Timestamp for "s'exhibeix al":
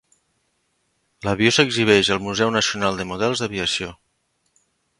1.57-2.23